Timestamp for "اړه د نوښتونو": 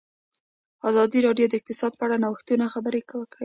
2.05-2.65